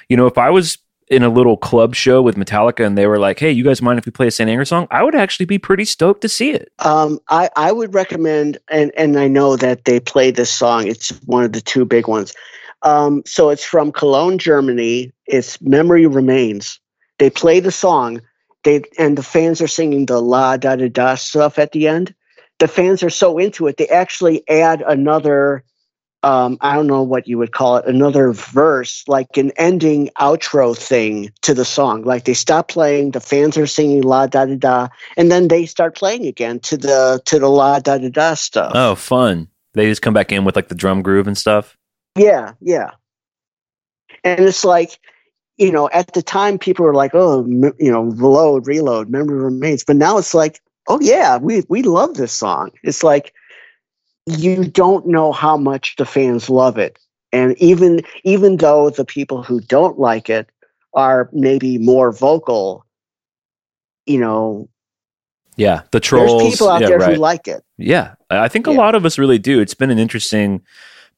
[0.08, 3.18] you know, if I was in a little club show with Metallica and they were
[3.18, 5.46] like, "Hey, you guys mind if we play a Saint Anger song?" I would actually
[5.46, 6.72] be pretty stoked to see it.
[6.78, 10.86] Um, I, I would recommend, and, and I know that they play this song.
[10.86, 12.34] It's one of the two big ones.
[12.82, 15.12] Um, so it's from Cologne, Germany.
[15.26, 16.80] It's Memory Remains.
[17.18, 18.20] They play the song,
[18.64, 22.14] they and the fans are singing the la da da da stuff at the end.
[22.58, 25.64] The fans are so into it, they actually add another.
[26.22, 30.74] Um, I don't know what you would call it, another verse, like an ending outro
[30.74, 32.02] thing to the song.
[32.04, 34.88] Like they stop playing, the fans are singing la da da da,
[35.18, 38.72] and then they start playing again to the to the la da da da stuff.
[38.74, 39.48] Oh, fun!
[39.74, 41.76] They just come back in with like the drum groove and stuff.
[42.16, 42.92] Yeah, yeah.
[44.22, 44.98] And it's like,
[45.56, 47.46] you know, at the time people were like, oh,
[47.78, 49.84] you know, reload, reload, memory remains.
[49.84, 52.70] But now it's like, oh yeah, we we love this song.
[52.82, 53.32] It's like
[54.26, 56.98] you don't know how much the fans love it.
[57.32, 60.48] And even even though the people who don't like it
[60.94, 62.84] are maybe more vocal,
[64.06, 64.68] you know,
[65.56, 66.42] Yeah, the trolls.
[66.42, 67.14] there's people out yeah, there right.
[67.14, 67.62] who like it.
[67.76, 68.78] Yeah, I think a Yeah.
[68.78, 69.60] lot of us really do.
[69.60, 70.62] It's been an interesting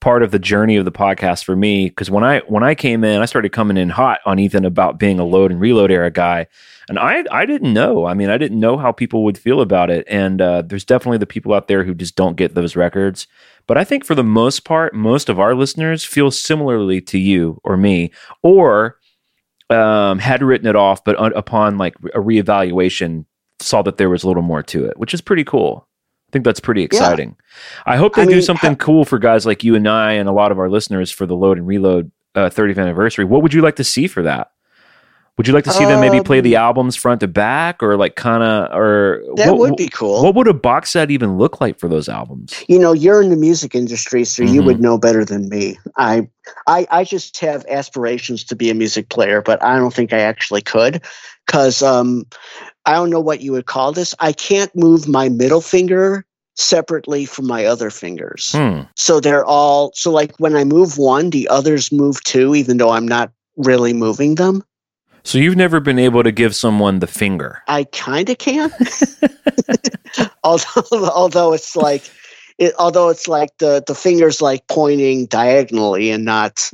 [0.01, 3.05] part of the journey of the podcast for me because when I when I came
[3.05, 6.11] in, I started coming in hot on Ethan about being a load and reload era
[6.11, 6.47] guy,
[6.89, 8.07] and I I didn't know.
[8.07, 10.07] I mean, I didn't know how people would feel about it.
[10.09, 13.27] And uh, there's definitely the people out there who just don't get those records.
[13.67, 17.61] But I think for the most part, most of our listeners feel similarly to you
[17.65, 18.99] or me, or
[19.71, 23.25] um, had written it off, but un- upon like a reevaluation,
[23.59, 25.89] saw that there was a little more to it, which is pretty cool.
[26.29, 27.37] I think that's pretty exciting.
[27.87, 30.13] I hope they I do mean, something ha- cool for guys like you and I
[30.13, 33.25] and a lot of our listeners for the Load and Reload uh, 30th anniversary.
[33.25, 34.51] What would you like to see for that?
[35.39, 37.99] Would you like to see them maybe play Um, the albums front to back, or
[37.99, 40.23] like kind of, or That what, would be cool.
[40.25, 42.65] What would a box set even look like for those albums?
[42.69, 44.65] you know you're in the music industry so you Mhm.
[44.65, 46.27] would know better than me I,
[46.67, 50.21] I i just have aspirations to be a music player but i don't think i
[50.21, 51.03] actually could
[51.47, 52.25] because um
[52.85, 56.25] i don't know what you would call this i can't move my middle finger
[56.55, 58.83] separately from my other fingers Hmm.
[58.95, 62.91] so they're all so like when i move one the others move too even though
[62.91, 64.63] i'm not really moving them
[65.25, 67.59] So you've never been able to give someone the finger.
[67.67, 68.71] I kind of can,
[70.45, 72.09] although although it's like,
[72.59, 76.71] it, although it's like the the fingers like pointing diagonally and not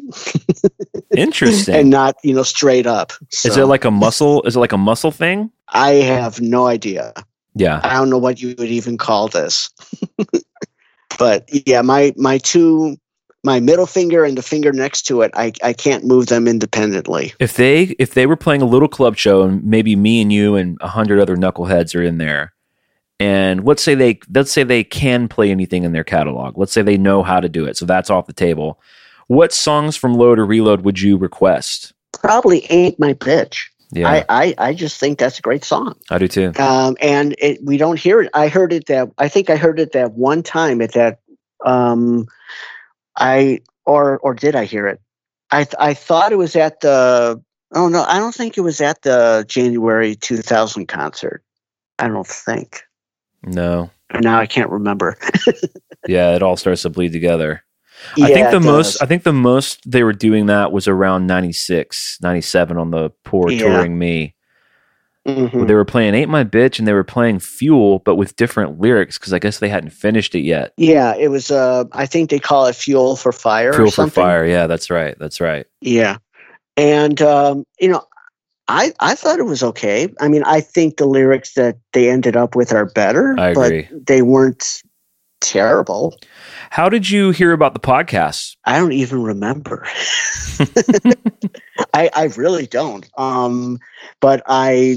[1.17, 1.75] Interesting.
[1.75, 3.13] and not you know straight up.
[3.45, 4.43] Is it like a muscle?
[4.43, 5.51] Is it like a muscle thing?
[5.69, 7.13] I have no idea.
[7.55, 7.81] Yeah.
[7.83, 9.71] I don't know what you would even call this.
[11.19, 12.97] but yeah, my my two
[13.45, 17.35] my middle finger and the finger next to it, I I can't move them independently.
[17.41, 20.55] If they if they were playing a little club show and maybe me and you
[20.55, 22.53] and a hundred other knuckleheads are in there,
[23.23, 26.59] and let's say they let's say they can play anything in their catalog.
[26.59, 28.81] Let's say they know how to do it, so that's off the table.
[29.29, 31.93] What songs from Load or Reload would you request?
[32.13, 33.67] Probably ain't my bitch.
[33.93, 35.95] Yeah, I, I I just think that's a great song.
[36.11, 36.53] I, do too.
[36.59, 38.31] um, and it, we don't hear it.
[38.35, 41.21] I heard it that I think I heard it that one time at that.
[41.65, 42.27] Um,
[43.17, 45.01] I or or did I hear it?
[45.53, 47.41] I th- I thought it was at the.
[47.73, 51.45] Oh no, I don't think it was at the January 2000 concert.
[52.01, 52.83] I don't think.
[53.45, 53.91] No,
[54.21, 55.17] Now I can't remember.
[56.07, 57.63] yeah, it all starts to bleed together.
[58.21, 62.19] I think the most I think the most they were doing that was around 96,
[62.21, 63.61] 97 on the Poor Yeah.
[63.61, 64.35] Touring Me.
[65.27, 65.53] Mhm.
[65.55, 68.81] where they were playing "Ain't My Bitch" and they were playing "Fuel," but with different
[68.81, 70.73] lyrics because I guess they hadn't finished it yet.
[70.77, 71.49] Yeah, it was.
[71.53, 74.09] Uh, I think they call it "Fuel for Fire." or "Fuel for.
[74.11, 75.65] Fire," yeah, that's right, that's right.
[75.81, 76.17] Yeah.
[76.77, 78.03] And um, you know,
[78.73, 80.09] I I thought it was okay.
[80.19, 83.83] I mean, I think the lyrics that they ended up with are better, I agree.
[83.91, 84.83] but they weren't
[85.43, 86.17] terrible.
[86.71, 88.57] How did you hear about the podcast?
[88.65, 89.87] I don't even remember.
[91.93, 93.07] I I really don't.
[93.19, 93.79] Um,
[94.21, 94.97] but I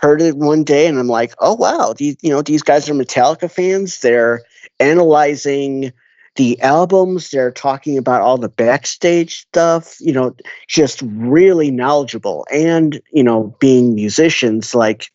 [0.00, 2.94] heard it one day and I'm like, oh wow, these you know these guys are
[2.94, 4.00] Metallica fans.
[4.00, 4.40] They're
[4.78, 5.92] analyzing
[6.40, 7.28] the albums.
[7.28, 10.00] They're talking about all the backstage stuff.
[10.00, 10.34] You know,
[10.68, 15.10] just really knowledgeable and you know being musicians like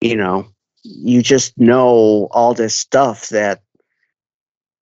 [0.00, 0.46] you know
[0.84, 3.62] you just know all this stuff that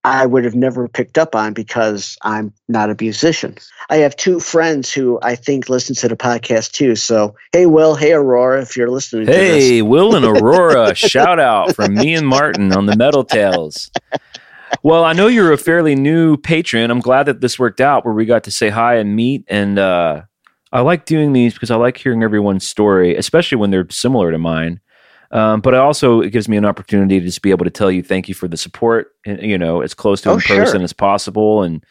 [0.05, 3.57] I would have never picked up on because I'm not a musician.
[3.89, 6.97] I have two friends who I think listen to the podcast too.
[6.97, 9.65] So, hey, Will, hey, Aurora, if you're listening to this.
[9.65, 13.91] Hey, Will and Aurora, shout out from me and Martin on the Metal Tales.
[14.83, 16.91] Well, I know you're a fairly new patron.
[16.91, 19.79] I'm glad that this worked out where we got to say hi and meet and
[19.79, 20.23] uh
[20.71, 24.39] I like doing these because I like hearing everyone's story, especially when they're similar to
[24.39, 24.81] mine.
[25.31, 27.91] Um, but I also it gives me an opportunity to just be able to tell
[27.91, 29.13] you thank you for the support.
[29.27, 30.57] and, You know, as close to Oh, in sure.
[30.59, 31.85] person as possible, and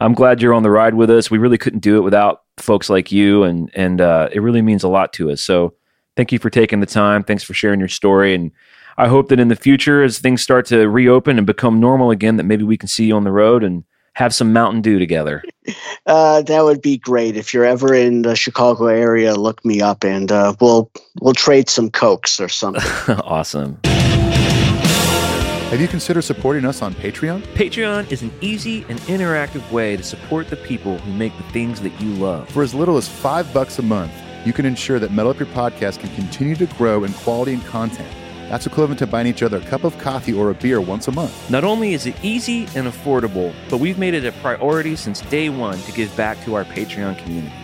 [0.00, 1.30] I'm glad you're on the ride with us.
[1.30, 4.84] We really couldn't do it without folks like you, and and uh, it really means
[4.84, 5.40] a lot to us.
[5.40, 5.74] So
[6.16, 7.22] thank you for taking the time.
[7.24, 8.50] Thanks for sharing your story, and
[8.98, 12.36] I hope that in the future, as things start to reopen and become normal again,
[12.36, 13.84] that maybe we can see you on the road and
[14.14, 15.42] have some Mountain Dew together.
[16.04, 17.36] Uh, that would be great.
[17.36, 20.90] If you're ever in the Chicago area, look me up and uh, we'll
[21.20, 22.82] we'll trade some cokes or something.
[23.22, 23.78] awesome.
[23.84, 27.42] Have you considered supporting us on Patreon?
[27.54, 31.80] Patreon is an easy and interactive way to support the people who make the things
[31.82, 32.48] that you love.
[32.50, 34.12] For as little as five bucks a month,
[34.44, 37.64] you can ensure that Metal Up Your Podcast can continue to grow in quality and
[37.66, 38.12] content.
[38.52, 41.10] That's equivalent to buying each other a cup of coffee or a beer once a
[41.10, 41.50] month.
[41.50, 45.48] Not only is it easy and affordable, but we've made it a priority since day
[45.48, 47.54] one to give back to our Patreon community.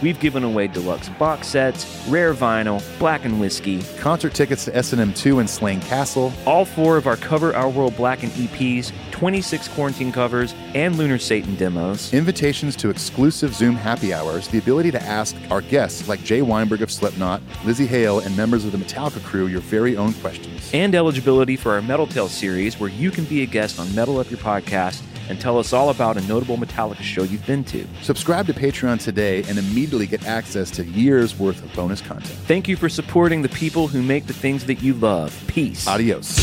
[0.00, 5.40] We've given away deluxe box sets, rare vinyl, Blackened whiskey, Concert tickets to S&M 2
[5.40, 10.12] and Slane Castle, all four of our Cover Our World Black and EPs, 26 quarantine
[10.12, 12.12] covers, and Lunar Satan demos.
[12.14, 16.82] invitations to exclusive Zoom happy hours, the ability to ask our guests like Jay Weinberg
[16.82, 20.70] of Slipknot, Lzzy Hale, and members of the Metallica crew your very own questions.
[20.72, 24.18] and eligibility for our Metal Tale series, where you can be a guest on Metal
[24.18, 27.86] Up Your Podcast and tell us all about a notable Metallica show you've been to.
[28.02, 32.38] Subscribe to Patreon today and immediately get access to years worth of bonus content.
[32.46, 35.40] Thank you for supporting the people who make the things that you love.
[35.46, 35.86] Peace.
[35.86, 36.38] Adios.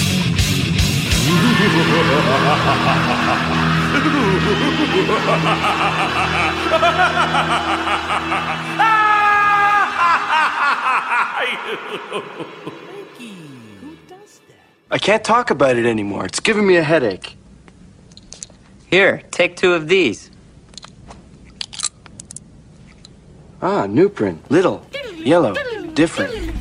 [14.92, 16.26] I can't talk about it anymore.
[16.26, 17.36] It's giving me a headache.
[18.90, 20.32] Here, take two of these.
[23.62, 24.40] Ah, Nuprin.
[24.50, 25.54] Little, yellow,
[25.94, 26.54] different.